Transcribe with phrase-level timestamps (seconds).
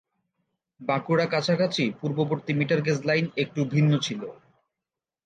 [0.81, 4.21] বাঁকুড়া কাছাকাছি পূর্ববর্তী metre gauge line একটু ভিন্ন ছিল।